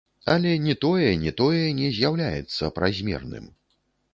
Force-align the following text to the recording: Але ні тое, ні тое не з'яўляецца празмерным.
Але 0.35 0.53
ні 0.67 0.73
тое, 0.85 1.11
ні 1.25 1.33
тое 1.41 1.67
не 1.81 1.91
з'яўляецца 1.99 2.73
празмерным. 2.81 3.45